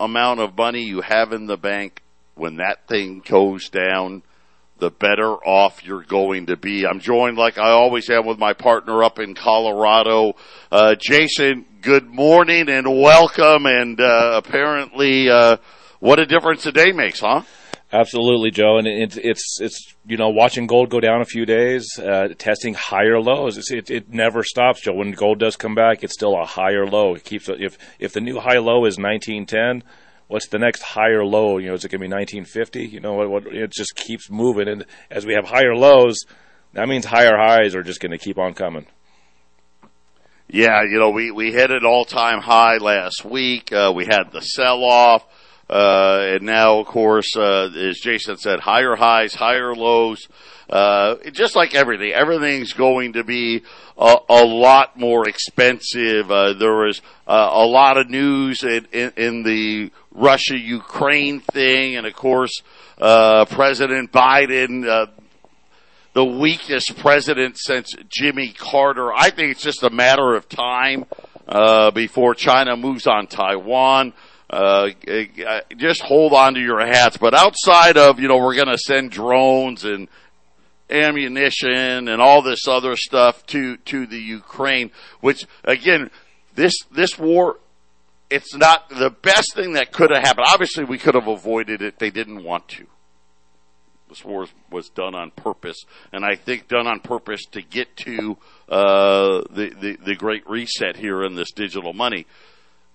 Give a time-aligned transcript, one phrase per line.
[0.00, 2.02] amount of money you have in the bank
[2.34, 4.22] when that thing goes down,
[4.78, 6.86] the better off you're going to be.
[6.86, 10.34] I'm joined, like I always am, with my partner up in Colorado,
[10.70, 11.64] uh, Jason.
[11.80, 13.66] Good morning and welcome.
[13.66, 15.56] And uh, apparently, uh,
[16.00, 17.42] what a difference a day makes, huh?
[17.90, 21.98] Absolutely, Joe, and it's it's it's you know watching gold go down a few days,
[21.98, 23.56] uh, testing higher lows.
[23.70, 24.92] It, it never stops, Joe.
[24.92, 27.14] When gold does come back, it's still a higher low.
[27.14, 29.82] It keeps if if the new high low is nineteen ten,
[30.28, 31.58] what's the next higher low?
[31.58, 32.86] You know, is it going to be nineteen fifty?
[32.86, 36.24] You know, what, what it just keeps moving, and as we have higher lows,
[36.74, 38.86] that means higher highs are just going to keep on coming.
[40.48, 43.72] Yeah, you know, we we hit an all time high last week.
[43.72, 45.26] Uh, we had the sell off.
[45.70, 50.26] Uh, and now, of course, uh, as Jason said, higher highs, higher lows.
[50.70, 53.62] Uh, just like everything, everything's going to be
[53.98, 56.30] a, a lot more expensive.
[56.30, 62.06] Uh, there was uh, a lot of news in, in, in the Russia-Ukraine thing, and
[62.06, 62.62] of course,
[63.00, 65.08] uh, President Biden,
[66.12, 69.12] the weakest president since Jimmy Carter.
[69.12, 71.04] I think it's just a matter of time
[71.94, 74.12] before China moves on Taiwan.
[74.50, 74.88] Uh,
[75.46, 77.18] uh, just hold on to your hats.
[77.18, 80.08] But outside of, you know, we're going to send drones and
[80.88, 84.90] ammunition and all this other stuff to, to the Ukraine,
[85.20, 86.10] which again,
[86.54, 87.58] this, this war,
[88.30, 90.46] it's not the best thing that could have happened.
[90.48, 91.98] Obviously, we could have avoided it.
[91.98, 92.86] They didn't want to.
[94.08, 98.38] This war was done on purpose, and I think done on purpose to get to
[98.68, 102.26] uh, the, the the great reset here in this digital money.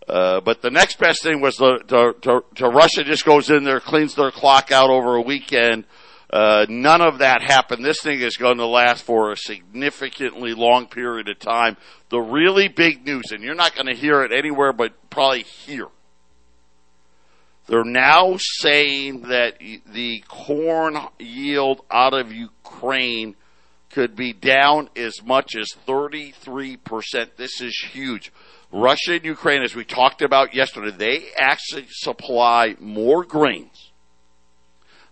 [0.08, 1.80] Uh, but the next best thing was to,
[2.22, 5.86] to, to, Russia just goes in there, cleans their clock out over a weekend.
[6.34, 7.86] Uh, none of that happened.
[7.86, 11.78] This thing is going to last for a significantly long period of time.
[12.10, 15.90] The really big news, and you're not going to hear it anywhere but probably here.
[17.68, 23.36] They're now saying that the corn yield out of Ukraine
[23.92, 26.74] could be down as much as 33%.
[27.38, 28.34] This is huge.
[28.72, 33.93] Russia and Ukraine, as we talked about yesterday, they actually supply more grains.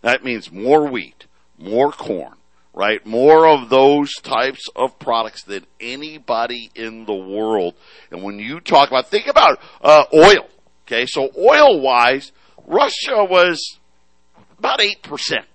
[0.02, 1.26] That means more wheat,
[1.58, 2.34] more corn,
[2.74, 3.06] right?
[3.06, 7.76] More of those types of products than anybody in the world.
[8.10, 10.48] And when you talk about, think about uh, oil.
[10.88, 12.32] Okay, so oil wise,
[12.66, 13.80] Russia was
[14.58, 15.46] about 8%.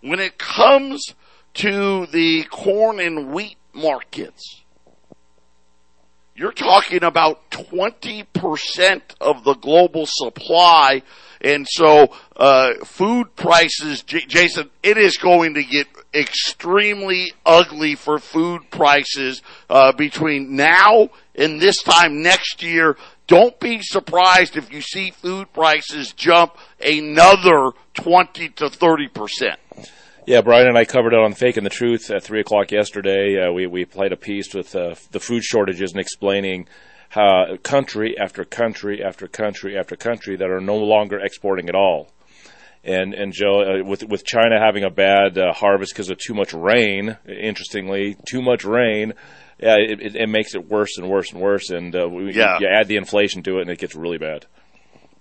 [0.00, 1.14] When it comes
[1.54, 4.62] to the corn and wheat markets,
[6.40, 11.02] you're talking about 20% of the global supply.
[11.42, 18.18] And so, uh, food prices, J- Jason, it is going to get extremely ugly for
[18.18, 22.96] food prices, uh, between now and this time next year.
[23.26, 29.60] Don't be surprised if you see food prices jump another 20 to 30 percent.
[30.30, 33.36] Yeah, Brian and I covered it on Fake and the Truth at 3 o'clock yesterday.
[33.42, 36.68] Uh, we, we played a piece with uh, the food shortages and explaining
[37.08, 42.12] how country after country after country after country that are no longer exporting at all.
[42.84, 46.34] And and Joe, uh, with with China having a bad uh, harvest because of too
[46.34, 49.14] much rain, interestingly, too much rain,
[49.58, 51.70] yeah, it, it, it makes it worse and worse and worse.
[51.70, 52.58] And uh, we, Yeah.
[52.60, 54.46] you add the inflation to it, and it gets really bad.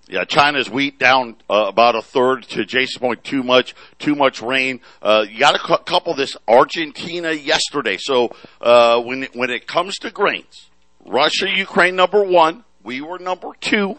[0.10, 2.42] Yeah, China's wheat down uh, about a third.
[2.50, 4.82] To Jason's point, too much, too much rain.
[5.04, 7.98] Uh, you got to cu- couple this Argentina yesterday.
[8.00, 10.72] So uh, when when it comes to grains,
[11.06, 13.98] Russia, Ukraine number one, we were number two.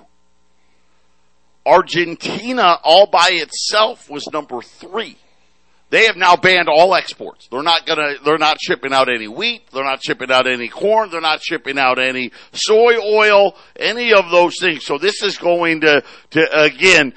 [1.64, 5.16] Argentina all by itself was number three.
[5.90, 7.48] They have now banned all exports.
[7.50, 9.62] They're not gonna, they're not shipping out any wheat.
[9.72, 11.10] They're not shipping out any corn.
[11.10, 14.86] They're not shipping out any soy oil, any of those things.
[14.86, 17.12] So this is going to, to again,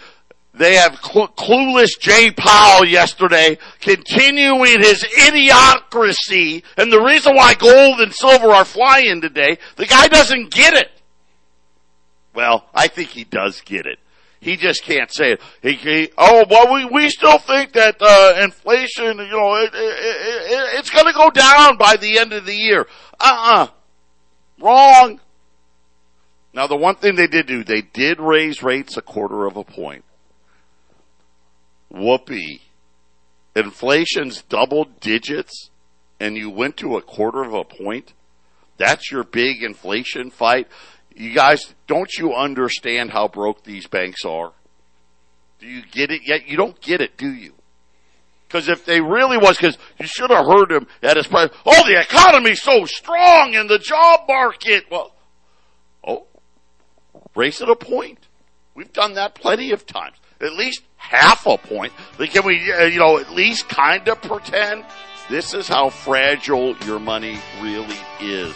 [0.55, 6.63] they have cl- clueless Jay Powell yesterday continuing his idiocracy.
[6.75, 10.89] And the reason why gold and silver are flying today, the guy doesn't get it.
[12.33, 13.99] Well, I think he does get it.
[14.43, 15.41] He just can't say it.
[15.61, 19.77] He, he oh well, we we still think that uh, inflation, you know, it, it,
[19.77, 22.85] it, it's going to go down by the end of the year.
[23.19, 23.67] Uh uh
[24.61, 25.21] wrong.
[26.53, 29.63] Now the one thing they did do, they did raise rates a quarter of a
[29.63, 30.03] point.
[31.89, 32.61] Whoopee.
[33.55, 35.69] Inflation's double digits,
[36.19, 38.13] and you went to a quarter of a point.
[38.77, 40.67] That's your big inflation fight.
[41.15, 44.51] You guys, don't you understand how broke these banks are?
[45.59, 46.47] Do you get it yet?
[46.47, 47.53] You don't get it, do you?
[48.47, 51.49] Because if they really was, because you should have heard him at his press.
[51.65, 54.85] Oh, the economy's so strong in the job market.
[54.91, 55.15] Well,
[56.05, 56.27] oh,
[57.35, 58.19] raise it a point.
[58.75, 60.17] We've done that plenty of times.
[60.41, 61.93] At least half a point.
[62.17, 64.85] Can we, uh, you know, at least kind of pretend
[65.29, 68.53] this is how fragile your money really is.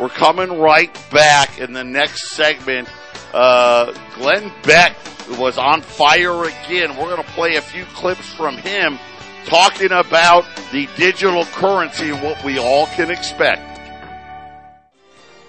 [0.00, 2.88] We're coming right back in the next segment.
[3.32, 4.96] Uh, Glenn Beck
[5.38, 6.96] was on fire again.
[6.96, 8.98] We're going to play a few clips from him
[9.46, 13.62] talking about the digital currency and what we all can expect.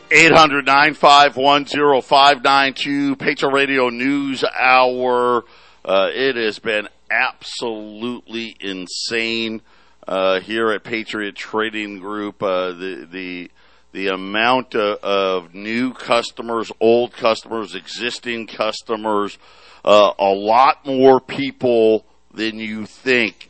[0.10, 1.66] 800 951
[2.02, 5.44] 0592 Patriot Radio News Hour.
[5.84, 9.62] Uh, it has been absolutely insane
[10.08, 12.42] uh, here at Patriot Trading Group.
[12.42, 13.52] Uh, the the
[13.98, 19.40] the amount of, of new customers, old customers, existing customers,
[19.84, 23.50] uh, a lot more people than you think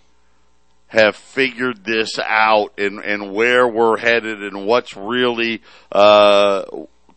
[0.87, 5.61] have figured this out and, and where we're headed and what's really
[5.91, 6.63] uh,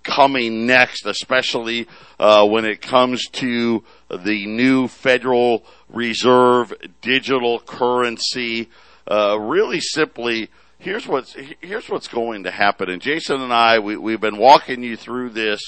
[0.02, 1.86] coming next, especially
[2.18, 8.68] uh, when it comes to the new Federal Reserve digital currency.
[9.08, 10.50] Uh, really simply,
[10.80, 12.90] here's what's here's what's going to happen.
[12.90, 15.60] And Jason and I, we, we've been walking you through this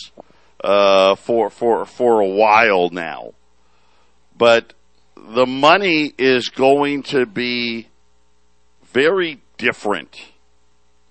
[0.63, 3.35] uh, for for for a while now,
[4.37, 4.75] but
[5.17, 7.89] the money is going to be
[8.83, 10.21] very different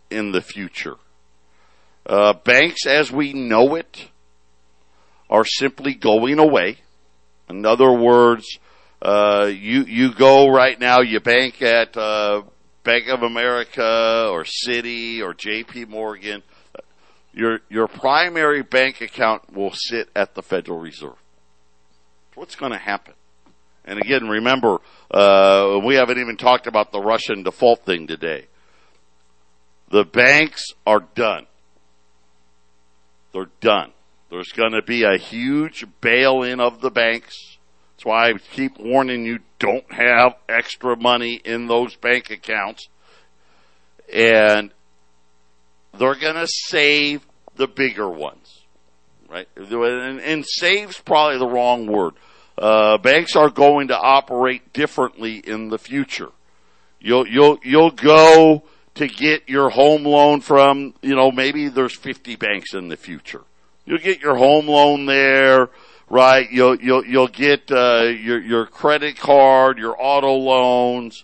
[0.09, 0.95] in the future.
[2.06, 4.09] Uh, banks, as we know it,
[5.30, 6.77] are simply going away.
[7.47, 8.59] In other words,
[9.01, 12.42] uh, you you go right now, you bank at uh,
[12.83, 15.86] Bank of America or Citi or J.P.
[15.86, 16.44] Morgan.
[17.33, 21.16] Your your primary bank account will sit at the Federal Reserve.
[22.36, 23.13] What's going to happen?
[23.86, 24.80] And again, remember,
[25.10, 28.48] uh, we haven't even talked about the Russian default thing today.
[29.89, 31.48] The banks are done.
[33.33, 33.92] They're done.
[34.30, 37.51] There's going to be a huge bail in of the banks.
[38.02, 42.90] That's why I keep warning you don't have extra money in those bank accounts.
[44.12, 44.72] And
[45.96, 47.24] they're going to save
[47.58, 48.64] the bigger ones.
[49.30, 49.48] Right?
[49.56, 52.14] And, and save's probably the wrong word.
[52.58, 56.30] Uh, banks are going to operate differently in the future.
[57.00, 58.64] You'll, you'll, you'll go
[58.96, 63.44] to get your home loan from, you know, maybe there's 50 banks in the future.
[63.86, 65.70] You'll get your home loan there,
[66.11, 66.51] right?
[66.51, 71.23] You'll, you'll, you'll get, uh, your, your credit card, your auto loans,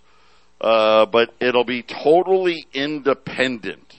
[0.61, 3.97] uh, but it'll be totally independent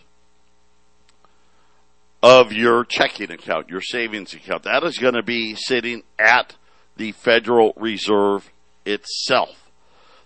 [2.22, 4.62] of your checking account, your savings account.
[4.62, 6.56] That is going to be sitting at
[6.96, 8.50] the Federal Reserve
[8.86, 9.70] itself.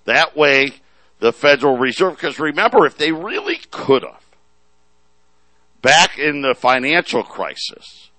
[0.04, 0.74] That way,
[1.18, 4.24] the Federal Reserve, because remember, if they really could have,
[5.82, 8.11] back in the financial crisis,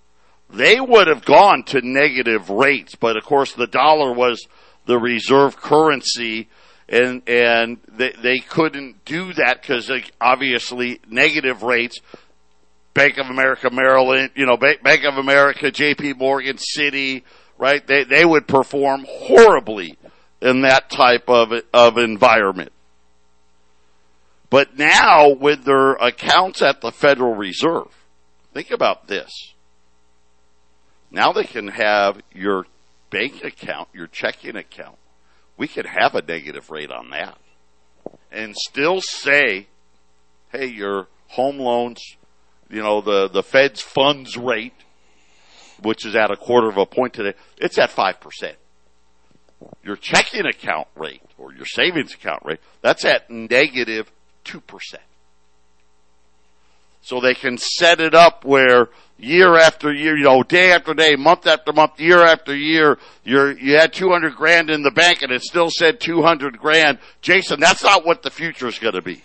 [0.53, 4.45] they would have gone to negative rates, but of course the dollar was
[4.85, 6.49] the reserve currency
[6.89, 9.89] and, and they, they couldn't do that because
[10.21, 11.99] obviously negative rates
[12.93, 17.23] Bank of America, Merrill Lynch, you know, Bank, Bank of America, JP Morgan, Citi,
[17.57, 17.85] right?
[17.85, 19.97] They, they would perform horribly
[20.41, 22.71] in that type of, of environment.
[24.49, 27.87] But now with their accounts at the Federal Reserve,
[28.53, 29.52] think about this.
[31.13, 32.65] Now they can have your
[33.11, 34.97] bank account, your checking account.
[35.55, 37.37] We could have a negative rate on that
[38.31, 39.67] and still say,
[40.51, 42.01] hey, your home loans,
[42.69, 44.73] you know, the, the Fed's funds rate,
[45.83, 48.55] which is at a quarter of a point today, it's at 5%.
[49.83, 54.11] Your checking account rate or your savings account rate, that's at negative
[54.45, 54.95] 2%.
[57.03, 61.17] So they can set it up where year after year, you know, day after day,
[61.17, 65.31] month after month, year after year, you're, you had 200 grand in the bank and
[65.31, 66.99] it still said 200 grand.
[67.21, 69.21] Jason, that's not what the future is going to be.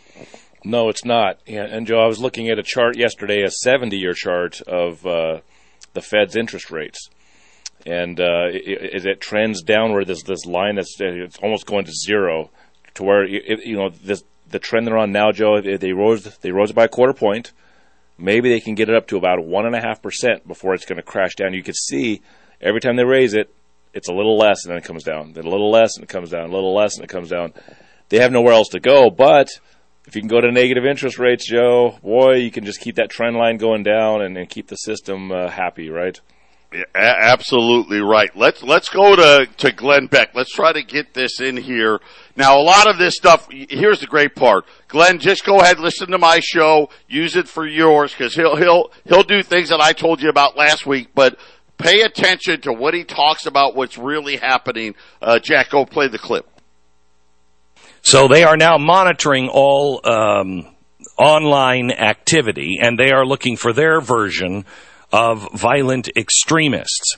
[0.65, 1.39] No, it's not.
[1.47, 5.41] And Joe, I was looking at a chart yesterday, a 70 year chart of uh,
[5.95, 7.09] the Fed's interest rates.
[7.87, 12.51] And uh, it, it trends downward, this this line that's it's almost going to zero,
[12.95, 15.61] to where you know this, the trend they're on now, Joe.
[15.61, 17.53] They rose they rose by a quarter point
[18.19, 20.85] maybe they can get it up to about one and a half percent before it's
[20.85, 21.55] going to crash down.
[21.55, 22.21] You can see
[22.61, 23.55] every time they raise it,
[23.95, 26.09] it's a little less and then it comes down, then a little less and it
[26.09, 27.55] comes down, a little less and it comes down.
[28.09, 29.49] They have nowhere else to go, but
[30.07, 33.11] if you can go to negative interest rates, Joe, boy, you can just keep that
[33.11, 36.19] trend line going down and, and keep the system uh, happy, right?
[36.73, 38.35] Yeah, absolutely right.
[38.37, 40.35] Let's let's go to to Glenn Beck.
[40.35, 41.99] Let's try to get this in here.
[42.37, 43.49] Now, a lot of this stuff.
[43.51, 45.19] Here's the great part, Glenn.
[45.19, 49.23] Just go ahead, listen to my show, use it for yours, because he'll he'll he'll
[49.23, 51.09] do things that I told you about last week.
[51.15, 51.39] But
[51.77, 54.95] pay attention to what he talks about, what's really happening.
[55.23, 56.49] Uh, Jack, go play the clip.
[58.03, 60.67] So they are now monitoring all um,
[61.19, 64.65] online activity, and they are looking for their version
[65.13, 67.17] of violent extremists.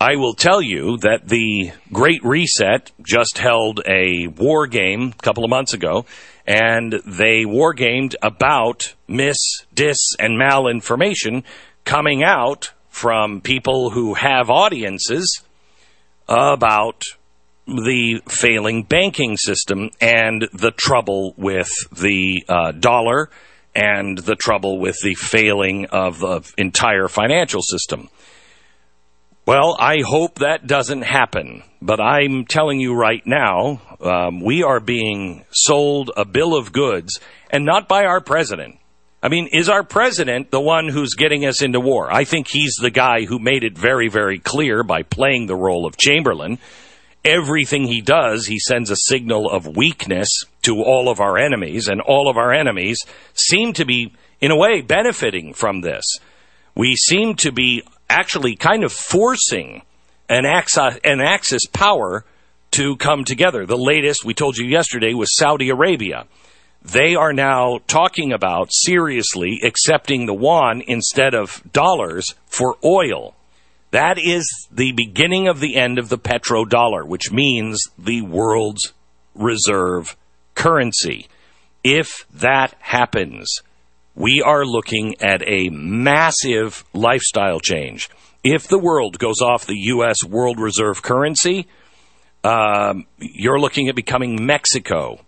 [0.00, 5.44] I will tell you that the Great Reset just held a war game a couple
[5.44, 6.06] of months ago,
[6.50, 9.36] and they wargamed about mis,
[9.72, 11.44] dis, and malinformation
[11.84, 15.44] coming out from people who have audiences
[16.28, 17.04] about
[17.68, 23.30] the failing banking system and the trouble with the uh, dollar
[23.72, 28.08] and the trouble with the failing of the entire financial system.
[29.46, 34.80] Well, I hope that doesn't happen, but I'm telling you right now, um, we are
[34.80, 37.20] being sold a bill of goods,
[37.50, 38.78] and not by our president.
[39.22, 42.10] I mean, is our president the one who's getting us into war?
[42.10, 45.86] I think he's the guy who made it very, very clear by playing the role
[45.86, 46.58] of Chamberlain
[47.24, 50.28] everything he does, he sends a signal of weakness
[50.62, 52.98] to all of our enemies, and all of our enemies
[53.34, 56.04] seem to be, in a way, benefiting from this.
[56.74, 59.82] We seem to be actually kind of forcing
[60.30, 62.24] an Axis, uh, an Axis power
[62.70, 63.66] to come together.
[63.66, 66.26] The latest, we told you yesterday, was Saudi Arabia.
[66.82, 73.34] They are now talking about seriously accepting the yuan instead of dollars for oil.
[73.90, 78.92] That is the beginning of the end of the petrodollar, which means the world's
[79.34, 80.16] reserve
[80.54, 81.26] currency.
[81.82, 83.62] If that happens,
[84.14, 88.08] we are looking at a massive lifestyle change.
[88.42, 90.24] If the world goes off the U.S.
[90.24, 91.66] world reserve currency,
[92.42, 95.20] um, you're looking at becoming Mexico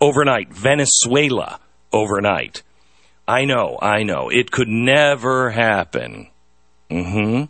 [0.00, 1.60] overnight, Venezuela
[1.92, 2.62] overnight.
[3.28, 4.28] I know, I know.
[4.30, 6.28] It could never happen.
[6.90, 7.44] Mm hmm.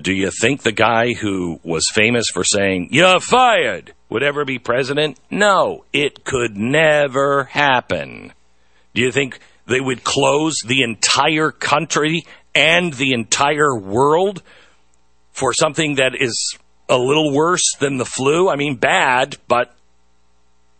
[0.00, 4.58] Do you think the guy who was famous for saying, You're fired, would ever be
[4.58, 5.18] president?
[5.30, 8.32] No, it could never happen.
[8.94, 12.24] Do you think they would close the entire country
[12.54, 14.42] and the entire world
[15.32, 16.56] for something that is
[16.88, 18.48] a little worse than the flu?
[18.48, 19.74] I mean, bad, but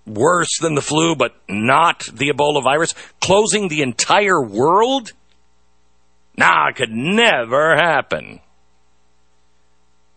[0.07, 2.95] worse than the flu, but not the Ebola virus?
[3.21, 5.13] Closing the entire world?
[6.37, 8.41] Nah, it could never happen.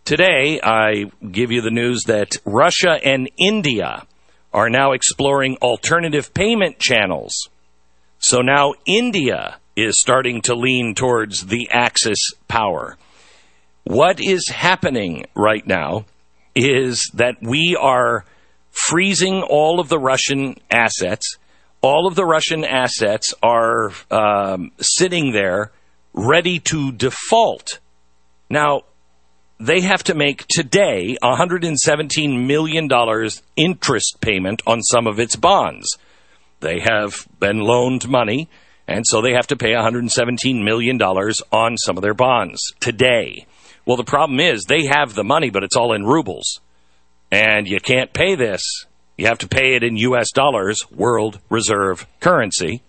[0.05, 4.05] Today, I give you the news that Russia and India
[4.53, 7.49] are now exploring alternative payment channels.
[8.19, 12.97] So now India is starting to lean towards the Axis power.
[13.83, 16.05] What is happening right now
[16.55, 18.25] is that we are
[18.71, 21.37] freezing all of the Russian assets.
[21.81, 25.71] All of the Russian assets are um, sitting there
[26.13, 27.79] ready to default.
[28.49, 28.83] Now,
[29.59, 32.89] they have to make today $117 million
[33.55, 35.87] interest payment on some of its bonds.
[36.59, 38.49] They have been loaned money,
[38.87, 43.45] and so they have to pay $117 million on some of their bonds today.
[43.85, 46.59] Well, the problem is they have the money, but it's all in rubles.
[47.31, 48.85] And you can't pay this
[49.17, 50.31] You have to pay it in U.S.
[50.31, 52.81] dollars, world reserve currency.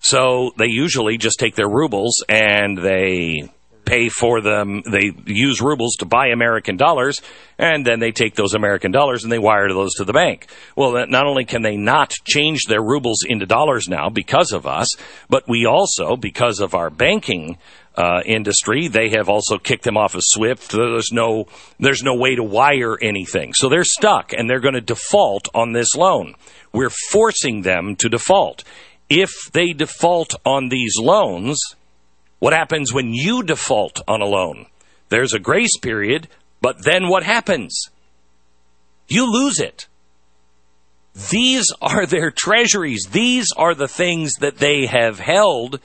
[0.00, 3.50] So they usually just take their rubles and they
[3.90, 4.82] pay for them.
[4.86, 7.20] They use rubles to buy American dollars,
[7.58, 10.46] and then they take those American dollars and they wire those to the bank.
[10.76, 14.88] Well, not only can they not change their rubles into dollars now because of us,
[15.28, 17.58] but we also, because of our banking
[17.96, 20.70] uh, industry, they have also kicked them off of SWIFT.
[20.70, 21.46] There's no,
[21.80, 25.72] there's no way to wire anything, so they're stuck, and they're going to default on
[25.72, 26.36] this loan.
[26.72, 28.62] We're forcing them to default.
[29.08, 31.58] If they default on these loans,
[32.40, 34.66] what happens when you default on a loan?
[35.10, 36.28] There's a grace period,
[36.60, 37.90] but then what happens?
[39.08, 39.86] You lose it.
[41.30, 43.08] These are their treasuries.
[43.10, 45.80] These are the things that they have held,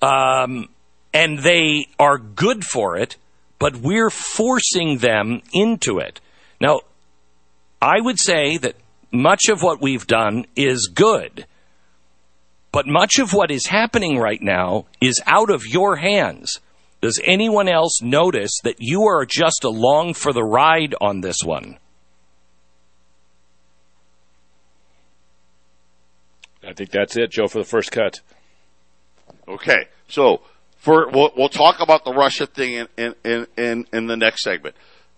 [0.00, 0.68] um,
[1.12, 3.16] and they are good for it,
[3.58, 6.20] but we're forcing them into it.
[6.60, 6.80] Now,
[7.82, 8.76] I would say that
[9.10, 11.46] much of what we've done is good.
[12.70, 16.60] But much of what is happening right now is out of your hands.
[17.00, 21.78] Does anyone else notice that you are just along for the ride on this one?
[26.66, 28.20] I think that's it, Joe, for the first cut.
[29.46, 30.42] Okay, so
[30.76, 34.42] for we'll, we'll talk about the Russia thing in, in, in, in, in the next
[34.42, 34.74] segment.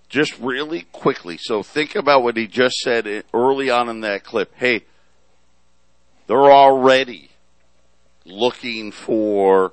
[0.09, 1.38] Just really quickly.
[1.38, 4.52] So think about what he just said eh, early on in that clip.
[4.57, 4.85] Hey,
[6.26, 7.30] they're already
[8.25, 9.73] looking for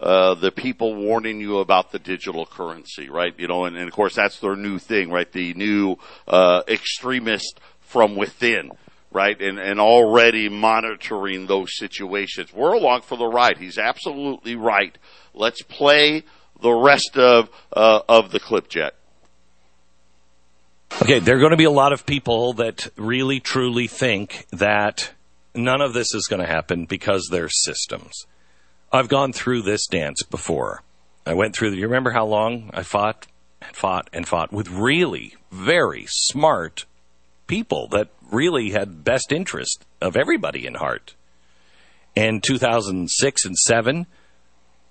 [0.00, 3.34] uh, the people warning you about the digital currency, right?
[3.38, 5.30] You know, and, and of course that's their new thing, right?
[5.30, 8.70] The new uh, extremist from within,
[9.10, 9.40] right?
[9.40, 12.52] And and already monitoring those situations.
[12.52, 13.58] We're along for the ride.
[13.58, 14.96] He's absolutely right.
[15.34, 16.22] Let's play
[16.60, 18.94] the rest of uh, of the clip, Jet.
[21.02, 25.10] Okay, there are going to be a lot of people that really truly think that
[25.54, 28.26] none of this is going to happen because there's systems.
[28.92, 30.82] I've gone through this dance before.
[31.26, 31.72] I went through.
[31.72, 33.26] You remember how long I fought
[33.60, 36.86] and fought and fought with really very smart
[37.46, 41.14] people that really had best interest of everybody in heart.
[42.14, 44.06] In 2006 and seven,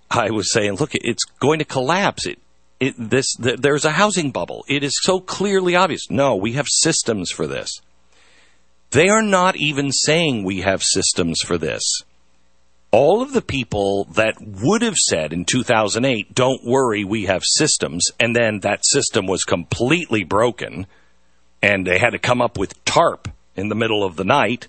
[0.10, 2.25] I was saying, look, it's going to collapse.
[2.25, 2.39] It,
[2.79, 4.63] it this th- there's a housing bubble.
[4.67, 6.10] It is so clearly obvious.
[6.10, 7.81] No, we have systems for this.
[8.91, 11.84] They are not even saying we have systems for this.
[12.91, 18.06] All of the people that would have said in 2008, don't worry, we have systems,
[18.19, 20.88] and then that system was completely broken,
[21.62, 24.67] and they had to come up with TARP in the middle of the night,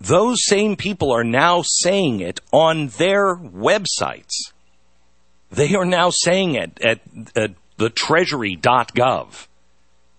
[0.00, 4.52] those same people are now saying it on their websites.
[5.50, 7.00] They are now saying it at,
[7.34, 9.46] at the treasury.gov.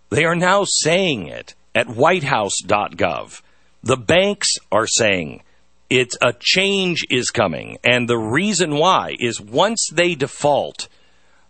[0.09, 3.41] They are now saying it at whitehouse.gov.
[3.83, 5.43] The banks are saying
[5.91, 7.77] it's a change is coming.
[7.83, 10.89] And the reason why is once they default,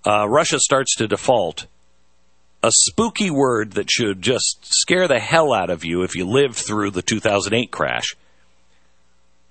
[0.05, 1.65] uh, Russia starts to default,
[2.61, 6.55] a spooky word that should just scare the hell out of you if you lived
[6.55, 8.15] through the 2008 crash.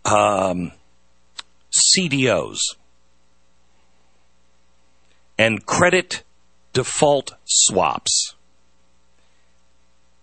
[0.04, 0.72] Um,
[1.96, 2.58] CDOs
[5.38, 6.22] and credit
[6.74, 8.35] default swaps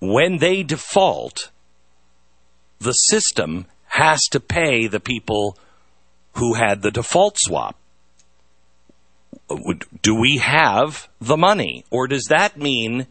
[0.03, 1.49] when they default,
[2.79, 5.57] the system has to pay the people
[6.33, 7.77] who had the default swap.
[10.01, 11.85] Do we have the money?
[11.89, 13.07] Or does that mean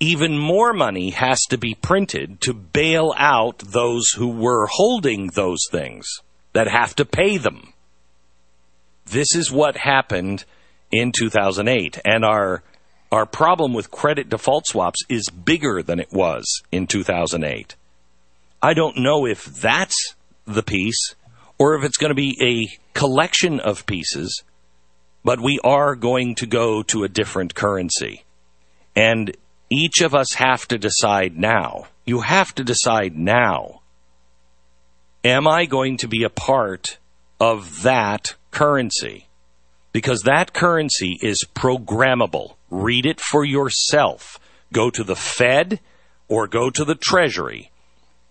[0.00, 5.60] even more money has to be printed to bail out those who were holding those
[5.70, 6.06] things
[6.52, 7.72] that have to pay them?
[9.04, 10.44] This is what happened
[10.90, 11.98] in 2008.
[12.04, 12.62] And our
[13.10, 17.74] our problem with credit default swaps is bigger than it was in 2008.
[18.62, 20.14] I don't know if that's
[20.46, 21.14] the piece
[21.58, 24.42] or if it's going to be a collection of pieces,
[25.24, 28.24] but we are going to go to a different currency.
[28.94, 29.36] And
[29.70, 31.86] each of us have to decide now.
[32.04, 33.80] You have to decide now.
[35.24, 36.98] Am I going to be a part
[37.40, 39.27] of that currency?
[39.98, 42.54] Because that currency is programmable.
[42.70, 44.38] Read it for yourself.
[44.72, 45.80] Go to the Fed
[46.28, 47.72] or go to the Treasury.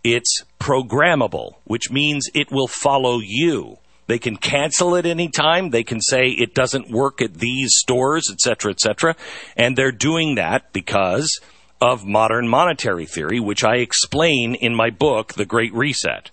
[0.01, 3.79] It's programmable, which means it will follow you.
[4.05, 5.71] They can cancel it anytime.
[5.71, 9.17] They can say it doesn't work at these stores, etc., etc.
[9.57, 11.37] And they're doing that because
[11.81, 16.31] of modern monetary theory, which I explain in my book, The Great Reset.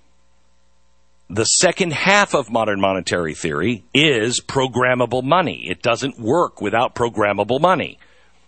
[1.30, 5.66] The second half of modern monetary theory is programmable money.
[5.68, 7.98] It doesn't work without programmable money.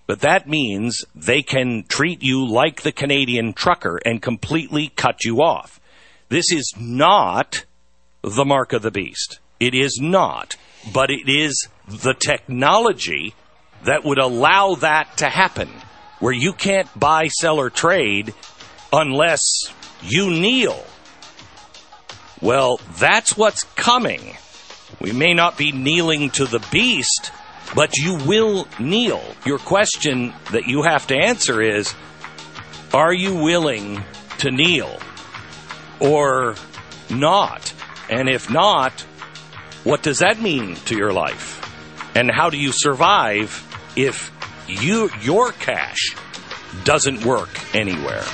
[0.06, 5.42] but that means they can treat you like the Canadian trucker and completely cut you
[5.42, 5.80] off.
[6.28, 7.64] This is not
[8.22, 9.40] the mark of the beast.
[9.58, 10.56] It is not,
[10.92, 13.34] but it is the technology
[13.84, 15.68] that would allow that to happen,
[16.20, 18.34] where you can't buy, sell, or trade
[18.92, 19.42] unless
[20.02, 20.84] you kneel.
[22.40, 24.36] Well, that's what's coming.
[25.00, 27.32] We may not be kneeling to the beast,
[27.74, 29.22] but you will kneel.
[29.44, 31.94] Your question that you have to answer is
[32.92, 34.02] Are you willing
[34.38, 34.98] to kneel
[35.98, 36.54] or
[37.10, 37.72] not?
[38.08, 39.00] And if not,
[39.84, 41.62] what does that mean to your life?
[42.14, 43.62] And how do you survive
[43.96, 44.32] if
[44.68, 46.14] you your cash
[46.84, 48.24] doesn't work anywhere?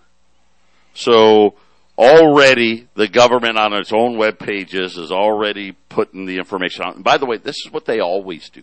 [0.94, 1.56] So
[1.98, 6.94] already the government on its own web pages is already putting the information out.
[6.94, 8.62] And by the way, this is what they always do.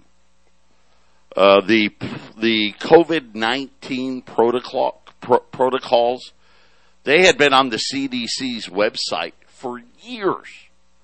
[1.36, 1.90] Uh, the
[2.38, 6.32] the COVID nineteen protocol pro- protocols
[7.06, 10.48] they had been on the CDC's website for years.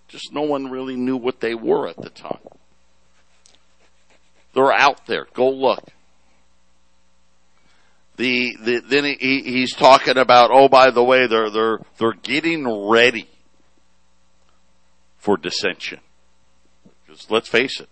[0.08, 2.40] Just no one really knew what they were at the time.
[4.52, 5.28] They're out there.
[5.32, 5.84] Go look.
[8.16, 12.68] The, the then he, he's talking about oh by the way they're they're they're getting
[12.68, 13.28] ready
[15.18, 16.00] for dissension.
[17.06, 17.88] Because let's face it,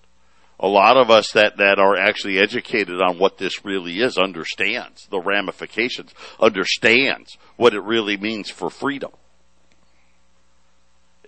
[0.61, 5.07] a lot of us that, that are actually educated on what this really is understands
[5.11, 9.11] the ramifications, understands what it really means for freedom.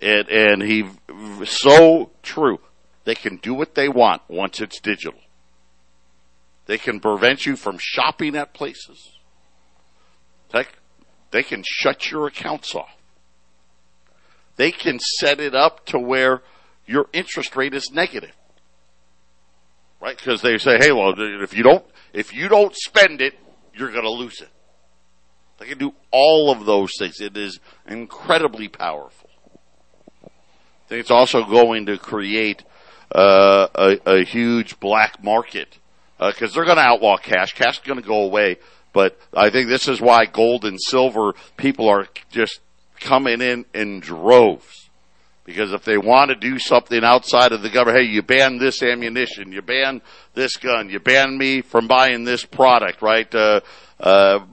[0.02, 0.84] And, and he,
[1.46, 2.60] so true.
[3.04, 5.18] They can do what they want once it's digital.
[6.66, 9.12] They can prevent you from shopping at places.
[10.52, 10.68] Heck,
[11.30, 12.90] they can shut your accounts off.
[14.56, 16.42] They can set it up to where
[16.86, 18.32] your interest rate is negative
[20.02, 20.16] right?
[20.16, 23.38] Because they say, hey, well, if you don't, if you don't spend it,
[23.72, 24.50] you're going to lose it.
[25.58, 27.20] They can do all of those things.
[27.20, 29.30] It is incredibly powerful.
[30.24, 32.64] I think it's also going to create
[33.14, 35.78] uh, a, a, huge black market
[36.18, 37.52] because uh, they're going to outlaw cash.
[37.52, 38.58] Cash is going to go away.
[38.92, 42.60] But I think this is why gold and silver people are just
[43.00, 44.81] coming in in droves
[45.44, 48.82] because if they want to do something outside of the government, hey, you ban this
[48.82, 50.00] ammunition, you ban
[50.34, 53.32] this gun, you ban me from buying this product, right?
[53.34, 53.60] Uh,
[53.98, 54.44] uh,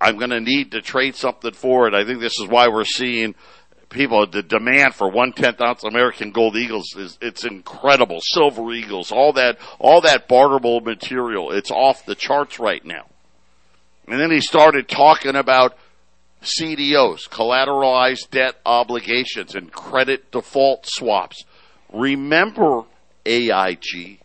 [0.00, 1.94] I'm going to need to trade something for it.
[1.94, 3.34] I think this is why we're seeing
[3.88, 8.20] people the demand for one tenth ounce American gold eagles is it's incredible.
[8.22, 13.06] Silver eagles, all that all that barterable material, it's off the charts right now.
[14.06, 15.76] And then he started talking about
[16.42, 21.44] CDOs, collateralized debt obligations, and credit default swaps.
[21.92, 22.84] Remember
[23.26, 24.20] AIG.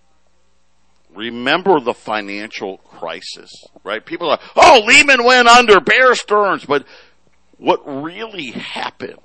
[1.13, 3.51] Remember the financial crisis,
[3.84, 4.06] right?
[4.06, 6.86] People are, oh, Lehman went under, Bear Stearns, but
[7.58, 9.19] what really happened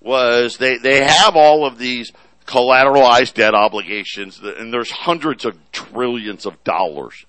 [0.00, 2.12] was they, they have all of these
[2.46, 7.24] collateralized debt obligations, and there's hundreds of trillions of dollars.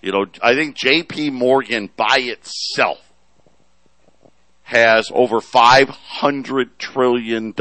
[0.00, 3.03] You know, I think JP Morgan by itself
[4.64, 7.54] has over $500 trillion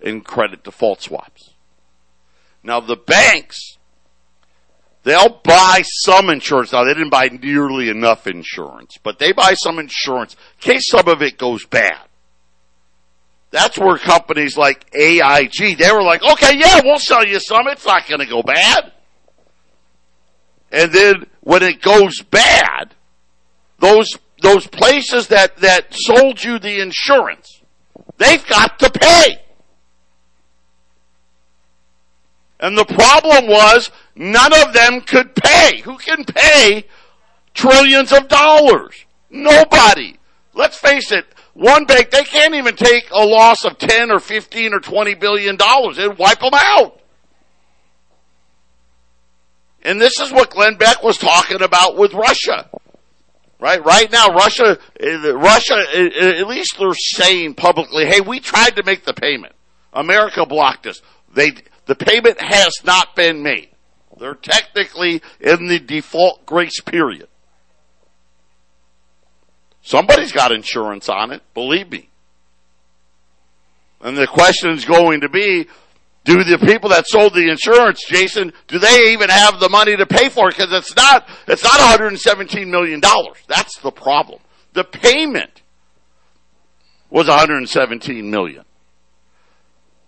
[0.00, 1.50] in credit default swaps.
[2.62, 3.78] Now the banks,
[5.02, 6.72] they'll buy some insurance.
[6.72, 11.06] Now they didn't buy nearly enough insurance, but they buy some insurance in case some
[11.06, 12.00] of it goes bad.
[13.50, 17.66] That's where companies like AIG, they were like, okay, yeah, we'll sell you some.
[17.68, 18.92] It's not going to go bad.
[20.72, 22.94] And then when it goes bad,
[23.80, 27.60] those those places that, that sold you the insurance,
[28.18, 29.38] they've got to pay.
[32.58, 35.80] And the problem was none of them could pay.
[35.80, 36.84] Who can pay
[37.54, 39.06] trillions of dollars?
[39.30, 40.18] Nobody.
[40.52, 41.24] Let's face it,
[41.54, 45.56] one bank, they can't even take a loss of 10 or 15 or 20 billion
[45.56, 45.98] dollars.
[45.98, 47.00] It'd wipe them out.
[49.82, 52.68] And this is what Glenn Beck was talking about with Russia.
[53.60, 53.84] Right?
[53.84, 58.82] Right now, Russia, uh, Russia, uh, at least they're saying publicly, hey, we tried to
[58.84, 59.52] make the payment.
[59.92, 61.02] America blocked us.
[61.34, 61.52] They,
[61.84, 63.68] the payment has not been made.
[64.18, 67.28] They're technically in the default grace period.
[69.82, 72.08] Somebody's got insurance on it, believe me.
[74.00, 75.66] And the question is going to be,
[76.24, 80.06] do the people that sold the insurance, Jason, do they even have the money to
[80.06, 80.56] pay for it?
[80.56, 83.38] Because it's not, it's not 117 million dollars.
[83.48, 84.40] That's the problem.
[84.74, 85.62] The payment
[87.10, 88.64] was 117 million.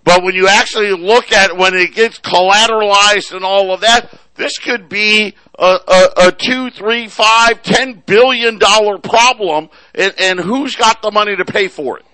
[0.04, 4.58] But when you actually look at when it gets collateralized and all of that, this
[4.58, 10.74] could be a, a, a two, three, five, ten billion dollar problem, and, and who's
[10.74, 12.04] got the money to pay for it?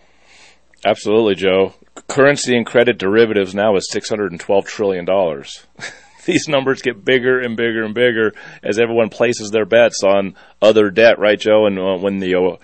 [0.84, 1.74] Absolutely, Joe.
[2.06, 5.66] Currency and credit derivatives now is six hundred and twelve trillion dollars.
[6.24, 8.32] These numbers get bigger and bigger and bigger
[8.62, 11.66] as everyone places their bets on other debt, right, Joe?
[11.66, 12.56] And uh, when the uh,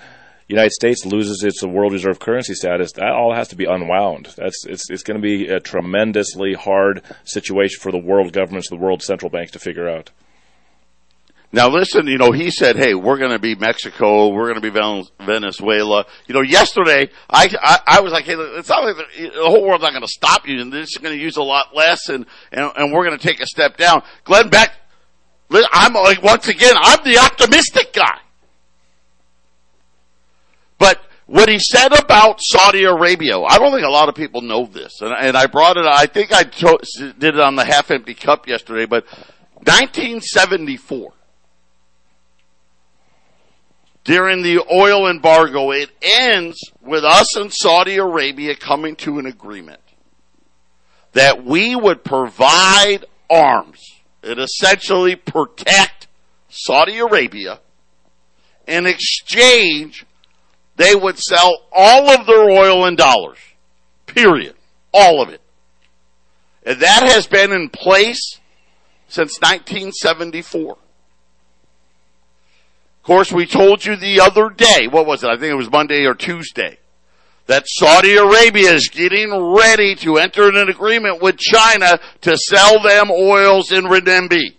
[0.48, 4.26] United States loses its world reserve currency status, that all has to be unwound.
[4.36, 8.76] That's it's it's going to be a tremendously hard situation for the world governments, the
[8.76, 10.10] world central banks to figure out.
[11.54, 14.72] Now listen, you know, he said, "Hey, we're going to be Mexico, we're going to
[14.72, 14.76] be
[15.24, 19.44] Venezuela." You know, yesterday I I, I was like, "Hey, it's not like the, the
[19.44, 21.66] whole world's not going to stop you, and this is going to use a lot
[21.72, 24.72] less, and and, and we're going to take a step down." Glenn Beck,
[25.72, 28.18] I'm like once again, I'm the optimistic guy.
[30.78, 34.66] But what he said about Saudi Arabia, I don't think a lot of people know
[34.66, 35.86] this, and, and I brought it.
[35.86, 36.78] I think I to,
[37.16, 39.06] did it on the half empty cup yesterday, but
[39.66, 41.12] 1974
[44.04, 49.80] during the oil embargo, it ends with us and Saudi Arabia coming to an agreement
[51.12, 53.80] that we would provide arms
[54.22, 56.06] and essentially protect
[56.48, 57.60] Saudi Arabia
[58.66, 60.04] in exchange
[60.76, 63.38] they would sell all of their oil in dollars.
[64.06, 64.54] Period.
[64.92, 65.40] All of it.
[66.66, 68.40] And that has been in place
[69.08, 70.78] since 1974.
[73.04, 75.28] Of course, we told you the other day, what was it?
[75.28, 76.78] I think it was Monday or Tuesday,
[77.44, 83.10] that Saudi Arabia is getting ready to enter an agreement with China to sell them
[83.10, 84.56] oils in renminbi.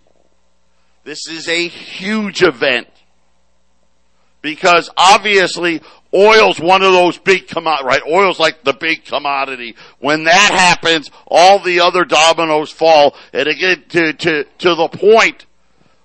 [1.03, 2.87] This is a huge event
[4.43, 5.81] because obviously
[6.13, 8.03] Oil's one of those big commodity, right?
[8.07, 9.75] Oil's like the big commodity.
[9.97, 13.15] When that happens, all the other dominoes fall.
[13.33, 15.47] And again, to, to, to the point,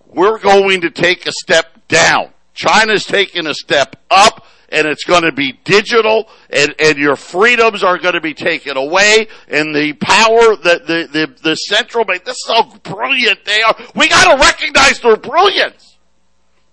[0.07, 2.31] we're going to take a step down.
[2.55, 7.83] China's taking a step up and it's going to be digital and, and your freedoms
[7.83, 12.25] are going to be taken away and the power that the, the, the central bank,
[12.25, 13.77] this is how brilliant they are.
[13.95, 15.99] We got to recognize their brilliance.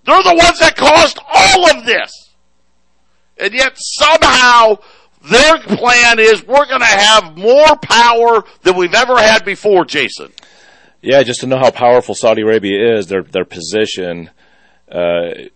[0.06, 2.12] They're the ones that caused all of this.
[3.38, 4.78] And yet somehow
[5.30, 10.32] their plan is we're going to have more power than we've ever had before, Jason.
[11.02, 14.32] Yeah, just to know how powerful Saudi Arabia is, their their position.
[14.92, 15.50] Uh,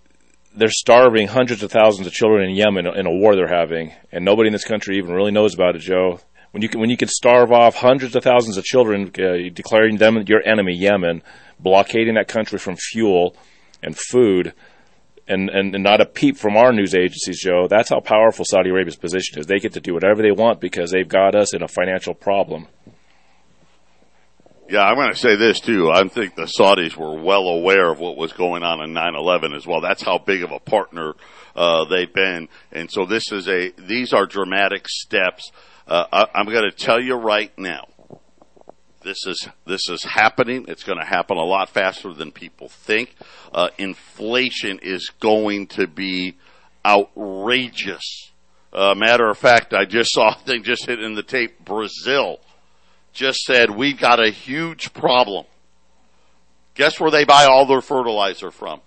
[0.55, 4.25] they're starving hundreds of thousands of children in Yemen in a war they're having, and
[4.25, 6.19] nobody in this country even really knows about it, Joe.
[6.51, 9.97] When you can, when you can starve off hundreds of thousands of children, uh, declaring
[9.97, 11.23] them your enemy, Yemen,
[11.59, 13.35] blockading that country from fuel
[13.81, 14.53] and food,
[15.27, 17.67] and, and, and not a peep from our news agencies, Joe.
[17.69, 19.45] That's how powerful Saudi Arabia's position is.
[19.45, 22.67] They get to do whatever they want because they've got us in a financial problem.
[24.71, 25.91] Yeah, I'm going to say this too.
[25.91, 29.67] I think the Saudis were well aware of what was going on in 9/11 as
[29.67, 29.81] well.
[29.81, 31.13] That's how big of a partner
[31.57, 33.71] uh, they've been, and so this is a.
[33.71, 35.51] These are dramatic steps.
[35.85, 37.85] Uh, I, I'm going to tell you right now.
[39.03, 40.63] This is this is happening.
[40.69, 43.13] It's going to happen a lot faster than people think.
[43.53, 46.37] Uh, inflation is going to be
[46.85, 48.31] outrageous.
[48.71, 51.65] Uh, matter of fact, I just saw a thing just hit in the tape.
[51.65, 52.39] Brazil
[53.13, 55.45] just said we've got a huge problem.
[56.75, 58.81] Guess where they buy all their fertilizer from?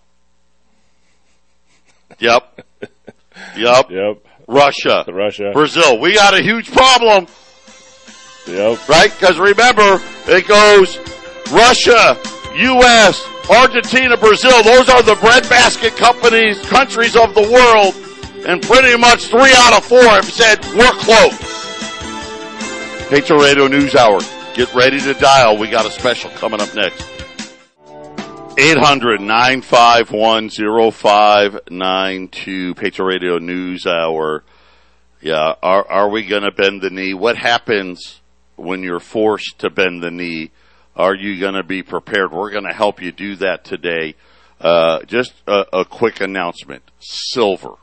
[2.18, 2.66] Yep.
[3.56, 3.90] Yep.
[3.90, 4.26] Yep.
[4.46, 5.04] Russia.
[5.08, 5.50] Russia.
[5.52, 5.98] Brazil.
[5.98, 7.26] We got a huge problem.
[8.46, 8.88] Yep.
[8.88, 9.10] Right?
[9.10, 10.98] Because remember, it goes
[11.50, 12.16] Russia,
[12.56, 14.62] U.S., Argentina, Brazil.
[14.62, 17.94] Those are the breadbasket companies, countries of the world.
[18.46, 21.43] And pretty much three out of four have said, we're closed.
[23.11, 24.21] Patriot Radio News Hour.
[24.55, 25.59] Get ready to dial.
[25.59, 27.03] We got a special coming up next.
[28.57, 34.43] 800 951 0592 Patriot Radio News Hour.
[35.21, 37.12] Yeah, are, are we going to bend the knee?
[37.12, 38.23] What happens
[38.57, 40.51] when you're forced to bend the knee?
[40.97, 42.33] Are you going to be prepared?
[42.33, 44.14] We're going to help you do that today.
[44.61, 46.90] Uh, just a, a quick announcement.
[47.01, 47.75] Silver.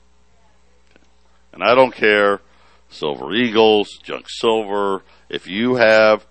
[1.54, 2.42] And I don't care.
[2.92, 5.02] Silver Eagles, junk silver.
[5.30, 6.28] If you have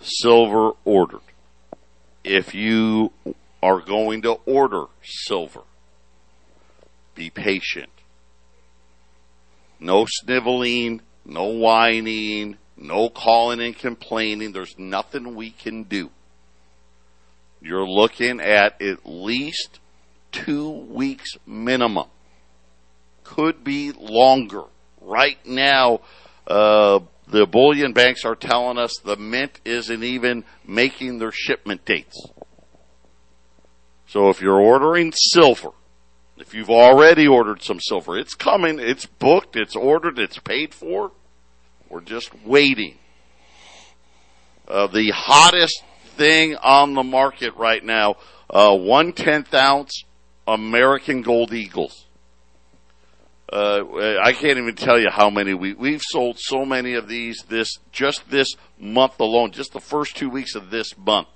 [0.00, 1.20] silver ordered,
[2.22, 3.12] if you
[3.62, 5.62] are going to order silver,
[7.14, 7.88] be patient.
[9.80, 14.52] No sniveling, no whining, no calling and complaining.
[14.52, 16.10] There's nothing we can do.
[17.62, 19.80] You're looking at at least
[20.32, 22.08] two weeks minimum.
[23.22, 24.64] Could be longer.
[25.04, 26.00] Right now,
[26.46, 32.18] uh, the bullion banks are telling us the mint isn't even making their shipment dates.
[34.06, 35.70] So if you're ordering silver,
[36.38, 41.12] if you've already ordered some silver, it's coming, it's booked, it's ordered, it's paid for.
[41.88, 42.98] We're just waiting.
[44.66, 45.82] Uh, the hottest
[46.16, 48.16] thing on the market right now,
[48.48, 50.04] uh, one tenth ounce
[50.46, 52.06] American Gold Eagles.
[53.54, 57.44] Uh, I can't even tell you how many we we've sold so many of these
[57.48, 61.28] this just this month alone, just the first two weeks of this month.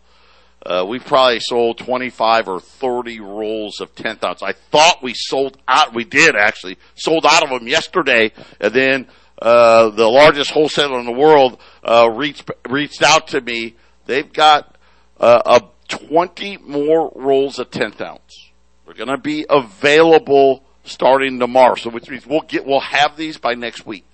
[0.67, 4.43] Uh, we probably sold 25 or 30 rolls of 10th ounce.
[4.43, 9.07] I thought we sold out, we did actually, sold out of them yesterday, and then,
[9.41, 13.77] uh, the largest wholesaler in the world, uh, reached, reached out to me.
[14.07, 14.77] They've got,
[15.21, 18.51] uh, a 20 more rolls of 10th ounce.
[18.85, 23.55] They're gonna be available starting tomorrow, so which means we'll get, we'll have these by
[23.55, 24.05] next week.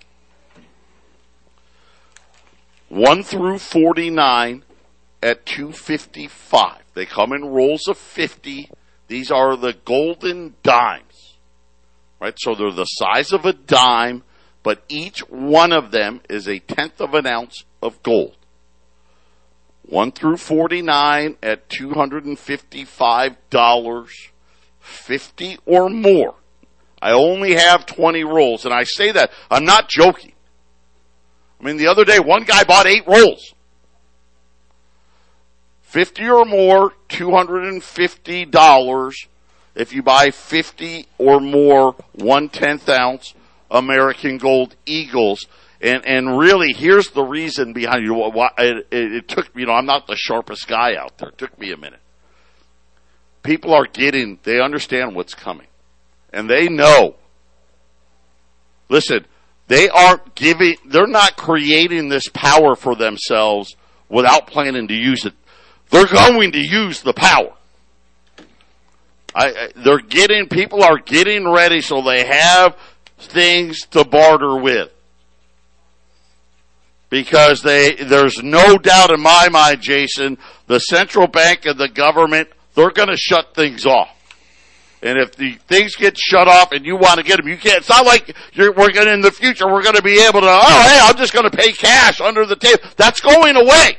[2.88, 4.64] 1 through 49
[5.22, 6.82] at 255.
[6.94, 8.70] They come in rolls of 50.
[9.08, 11.34] These are the golden dimes.
[12.20, 12.34] Right?
[12.38, 14.22] So they're the size of a dime,
[14.62, 18.36] but each one of them is a tenth of an ounce of gold.
[19.86, 24.08] 1 through 49 at $255,
[24.80, 26.34] 50 or more.
[27.04, 30.32] I only have 20 rolls, and I say that, I'm not joking.
[31.60, 33.52] I mean, the other day, one guy bought eight rolls.
[35.82, 39.14] 50 or more, $250
[39.74, 43.34] if you buy 50 or more one tenth ounce
[43.70, 45.46] American Gold Eagles.
[45.82, 48.32] And, and really, here's the reason behind you.
[48.56, 51.28] It, it, it took, you know, I'm not the sharpest guy out there.
[51.28, 52.00] It took me a minute.
[53.42, 55.66] People are getting, they understand what's coming.
[56.34, 57.14] And they know.
[58.88, 59.24] Listen,
[59.68, 63.76] they aren't giving, they're not creating this power for themselves
[64.08, 65.34] without planning to use it
[65.94, 67.52] they're going to use the power.
[69.34, 72.76] I, they're getting, people are getting ready so they have
[73.18, 74.90] things to barter with.
[77.10, 82.48] Because they, there's no doubt in my mind, Jason, the central bank and the government,
[82.74, 84.08] they're gonna shut things off.
[85.04, 87.76] And if the things get shut off and you want to get them, you can't.
[87.76, 90.82] It's not like we're going in the future, we're going to be able to, oh,
[90.88, 92.80] hey, I'm just going to pay cash under the table.
[92.96, 93.98] That's going away.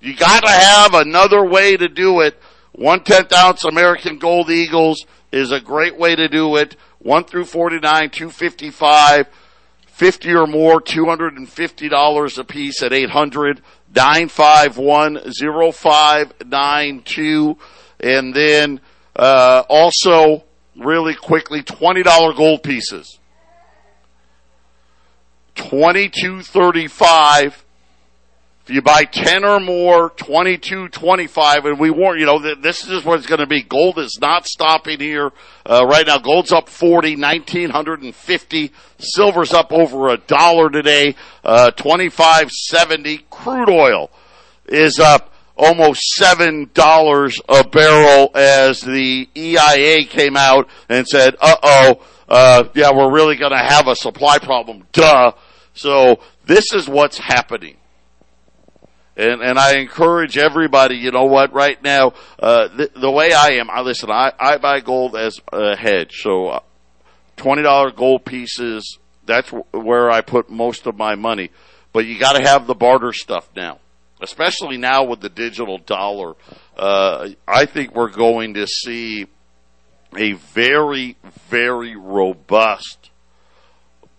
[0.00, 2.40] You got to have another way to do it.
[2.70, 6.76] One tenth ounce American Gold Eagles is a great way to do it.
[7.00, 9.26] 1 through 49, 255,
[9.86, 15.18] 50 or more, $250 a piece at 800 951
[15.72, 17.58] 0592
[18.02, 18.80] and then
[19.16, 20.44] uh, also
[20.76, 23.18] really quickly twenty dollar gold pieces.
[25.54, 27.64] Twenty two thirty five
[28.70, 33.04] if you buy 10 or more, 22, 25, and we warn, you know, this is
[33.04, 33.64] what it's going to be.
[33.64, 35.32] Gold is not stopping here.
[35.66, 38.72] Uh, right now, gold's up 40, 1950.
[38.98, 43.26] Silver's up over a dollar today, uh, 2570.
[43.28, 44.08] Crude oil
[44.66, 51.56] is up almost seven dollars a barrel as the EIA came out and said, uh
[51.62, 54.86] oh, uh, yeah, we're really going to have a supply problem.
[54.92, 55.32] Duh.
[55.74, 57.76] So this is what's happening.
[59.16, 63.54] And, and I encourage everybody, you know what, right now, uh, the, the way I
[63.54, 66.20] am, I listen, I, I buy gold as a hedge.
[66.22, 66.60] So uh,
[67.36, 71.50] $20 gold pieces, that's where I put most of my money.
[71.92, 73.80] But you gotta have the barter stuff now.
[74.20, 76.34] Especially now with the digital dollar.
[76.76, 79.26] Uh, I think we're going to see
[80.16, 81.16] a very,
[81.48, 83.10] very robust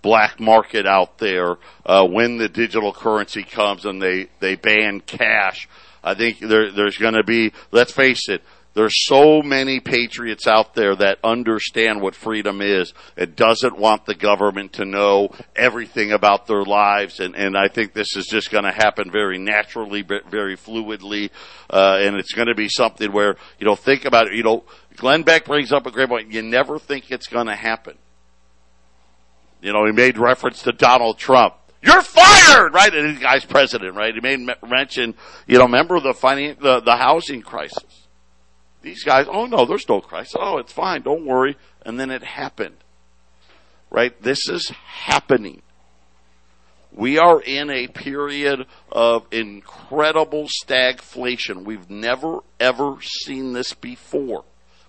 [0.01, 5.67] black market out there uh, when the digital currency comes and they they ban cash.
[6.03, 8.41] I think there, there's going to be, let's face it,
[8.73, 14.15] there's so many patriots out there that understand what freedom is and doesn't want the
[14.15, 17.19] government to know everything about their lives.
[17.19, 21.31] And, and I think this is just going to happen very naturally, very fluidly.
[21.69, 24.35] Uh, and it's going to be something where, you know, think about it.
[24.35, 24.63] You know,
[24.95, 26.31] Glenn Beck brings up a great point.
[26.31, 27.97] You never think it's going to happen.
[29.61, 31.55] You know, he made reference to Donald Trump.
[31.83, 32.93] You're fired, right?
[32.93, 34.13] And the guy's president, right?
[34.13, 35.15] He made mention,
[35.45, 37.90] you know, remember the finan- the, the housing crisis
[38.81, 40.35] these guys, oh no, there's no crisis.
[40.39, 41.01] Oh, it's fine.
[41.01, 41.57] Don't worry.
[41.85, 42.77] And then it happened.
[43.89, 44.19] Right?
[44.21, 45.61] This is happening.
[46.93, 51.63] We are in a period of incredible stagflation.
[51.63, 54.43] We've never ever seen this before.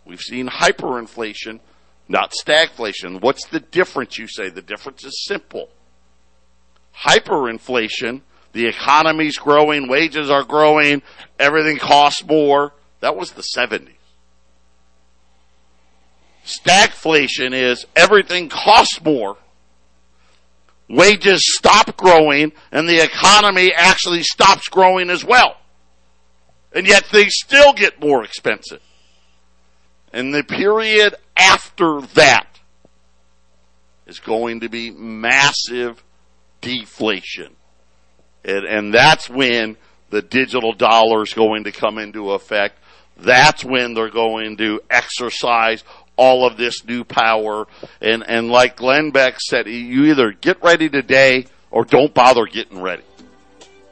[0.05, 1.61] We've seen hyperinflation,
[2.09, 3.20] not stagflation.
[3.20, 4.49] What's the difference, you say?
[4.49, 5.68] The difference is simple.
[6.97, 8.22] Hyperinflation,
[8.53, 11.03] the economy's growing, wages are growing,
[11.38, 12.72] everything costs more
[13.03, 13.96] that was the 70s.
[16.46, 19.36] Stagflation is everything costs more,
[20.88, 25.57] wages stop growing, and the economy actually stops growing as well.
[26.72, 28.80] And yet things still get more expensive.
[30.12, 32.61] And the period after that
[34.07, 36.05] is going to be massive
[36.61, 37.57] deflation.
[38.44, 39.76] And, and that's when
[40.11, 42.78] the digital dollar is going to come into effect
[43.22, 45.84] that's when they're going to exercise
[46.16, 47.66] all of this new power.
[48.00, 52.80] And, and like Glenn Beck said, you either get ready today or don't bother getting
[52.80, 53.02] ready.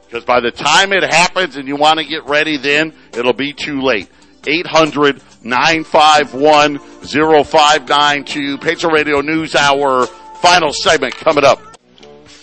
[0.05, 3.53] Because by the time it happens and you want to get ready then, it'll be
[3.53, 4.09] too late.
[4.45, 8.57] 800 951 0592.
[8.57, 10.07] Patriot Radio News Hour.
[10.41, 11.61] Final segment coming up.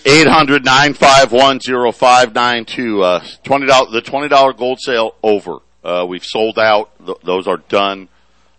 [0.05, 1.59] 800 951
[1.93, 3.03] 0592.
[3.03, 5.59] Uh, $20, the $20 gold sale over.
[5.83, 6.91] Uh, we've sold out.
[7.05, 8.09] Th- those are done.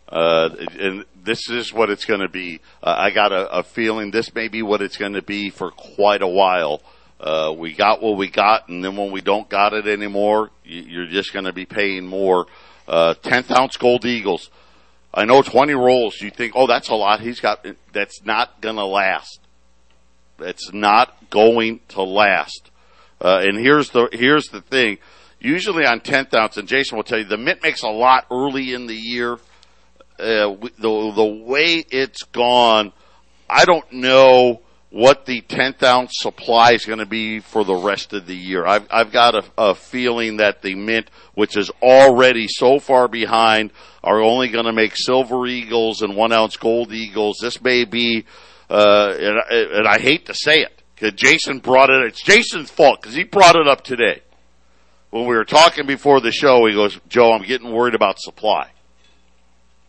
[0.08, 2.60] Uh, and this is what it's going to be.
[2.82, 5.70] Uh, I got a, a, feeling this may be what it's going to be for
[5.70, 6.82] quite a while.
[7.20, 11.02] Uh, we got what we got, and then when we don't got it anymore, you,
[11.02, 12.46] are just going to be paying more.
[12.88, 14.50] Uh, tenth ounce gold eagles.
[15.12, 16.20] I know 20 rolls.
[16.20, 17.20] You think, oh, that's a lot.
[17.20, 17.64] He's got.
[17.92, 19.40] That's not going to last.
[20.38, 22.70] That's not going to last.
[23.20, 24.98] Uh, and here's the here's the thing
[25.40, 28.72] usually on 10th ounce, and Jason will tell you, the mint makes a lot early
[28.72, 29.34] in the year.
[30.18, 32.92] Uh, the, the way it's gone,
[33.48, 34.60] I don't know
[34.90, 38.66] what the 10th ounce supply is going to be for the rest of the year.
[38.66, 43.70] I've, I've got a, a feeling that the mint, which is already so far behind,
[44.04, 47.38] are only going to make silver eagles and one ounce gold eagles.
[47.40, 48.26] This may be,
[48.68, 53.00] uh, and, and I hate to say it, because Jason brought it, it's Jason's fault,
[53.00, 54.20] because he brought it up today
[55.10, 58.70] when we were talking before the show, he goes, Joe, I'm getting worried about supply.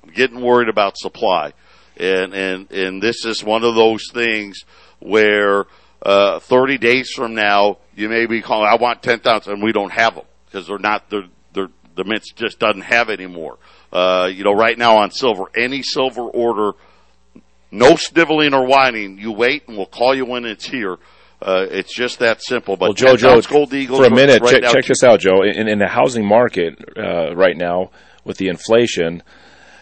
[0.03, 1.53] I'm getting worried about supply.
[1.97, 4.63] And, and, and this is one of those things
[4.99, 5.65] where,
[6.03, 9.91] uh, 30 days from now, you may be calling, I want 10,000 and we don't
[9.91, 13.57] have them because they're not, they're, they're, the mint just doesn't have anymore.
[13.93, 16.71] Uh, you know, right now on silver, any silver order,
[17.69, 20.97] no sniveling or whining, you wait and we'll call you when it's here.
[21.41, 22.77] Uh, it's just that simple.
[22.77, 25.41] But well, Joe, Joe, Gold Eagles for a minute, right check, check this out, Joe.
[25.41, 27.89] In, in the housing market uh, right now,
[28.23, 29.23] with the inflation,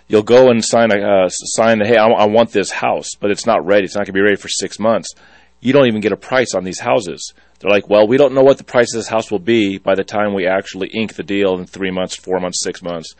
[0.07, 1.81] you'll go and sign a uh, sign.
[1.81, 3.85] Hey, I, I want this house, but it's not ready.
[3.85, 5.13] It's not going to be ready for six months.
[5.59, 7.33] You don't even get a price on these houses.
[7.59, 9.95] They're like, well, we don't know what the price of this house will be by
[9.95, 13.15] the time we actually ink the deal in three months, four months, six months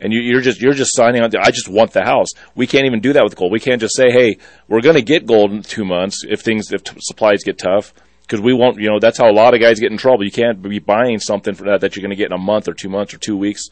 [0.00, 1.30] and you, are just you're just signing on.
[1.36, 2.28] I just want the house.
[2.54, 3.52] We can't even do that with gold.
[3.52, 4.38] We can't just say, "Hey,
[4.68, 7.92] we're going to get gold in two months if things if t- supplies get tough."
[8.22, 10.22] Because we won't, you know, that's how a lot of guys get in trouble.
[10.22, 12.68] You can't be buying something for that that you're going to get in a month
[12.68, 13.70] or two months or two weeks.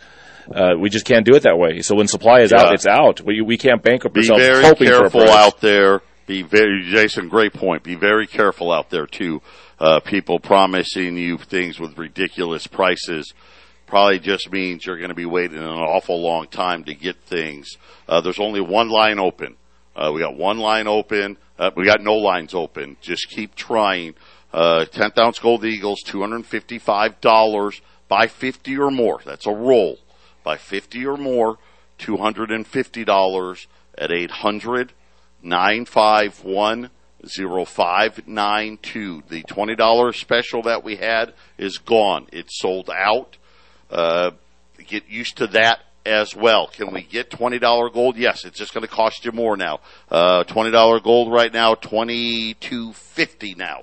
[0.50, 1.82] Uh, we just can't do it that way.
[1.82, 2.62] So when supply is yeah.
[2.62, 3.20] out, it's out.
[3.20, 4.42] We we can't bankrupt ourselves.
[4.42, 6.00] Be very careful out there.
[6.26, 7.28] Be very, Jason.
[7.28, 7.84] Great point.
[7.84, 9.42] Be very careful out there too.
[9.78, 13.34] Uh, people promising you things with ridiculous prices
[13.86, 17.76] probably just means you're going to be waiting an awful long time to get things.
[18.08, 19.56] Uh, there's only one line open.
[19.94, 21.36] Uh, we got one line open.
[21.58, 22.96] Uh, we got no lines open.
[23.00, 24.14] Just keep trying.
[24.52, 27.80] Uh, 10th ounce gold eagles, $255.
[28.08, 29.20] Buy 50 or more.
[29.24, 29.98] That's a roll.
[30.44, 31.58] Buy 50 or more,
[31.98, 33.66] $250
[33.98, 34.92] at 800
[35.42, 36.90] 951
[37.26, 39.22] 0592.
[39.28, 42.26] The $20 special that we had is gone.
[42.32, 43.38] It's sold out.
[43.90, 44.30] Uh,
[44.86, 46.68] get used to that as well.
[46.68, 48.16] Can we get twenty dollar gold?
[48.16, 49.80] Yes, it's just going to cost you more now.
[50.10, 53.82] Uh, twenty dollar gold right now, twenty two fifty now.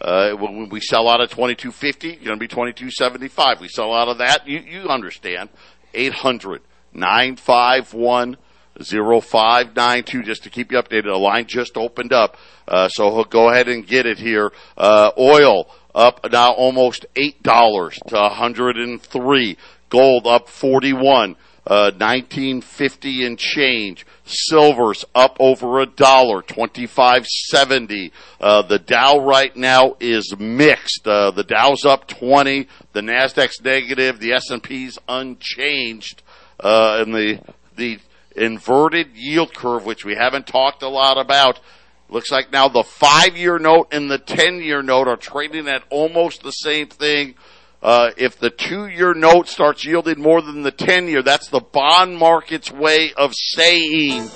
[0.00, 3.60] Uh, when we sell out of 2250, you're going to be 2275.
[3.60, 5.48] We sell out of that, you, you understand.
[5.92, 6.62] 800
[6.94, 8.36] 951
[8.80, 11.12] 0592 just to keep you updated.
[11.12, 12.36] A line just opened up.
[12.66, 14.52] Uh, so go ahead and get it here.
[14.76, 15.68] Uh, oil
[15.98, 19.56] up now almost $8 to 103.
[19.90, 21.36] Gold up 41.
[21.66, 24.06] Uh, 1950 and change.
[24.24, 28.10] Silver's up over a dollar, 2570.
[28.40, 31.06] Uh, the Dow right now is mixed.
[31.06, 32.66] Uh, the Dow's up 20.
[32.94, 34.18] The Nasdaq's negative.
[34.18, 36.22] The S&P's unchanged.
[36.58, 37.40] Uh, and the,
[37.76, 37.98] the
[38.34, 41.60] inverted yield curve, which we haven't talked a lot about,
[42.08, 45.82] looks like now the five year note and the 10 year note are trading at
[45.90, 47.34] almost the same thing.
[47.82, 51.60] Uh, if the two year note starts yielding more than the 10 year, that's the
[51.60, 54.28] bond market's way of saying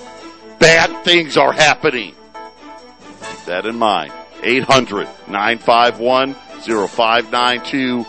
[0.61, 2.15] bad things are happening.
[2.33, 4.13] Keep that in mind.
[4.45, 8.07] 800 951 0592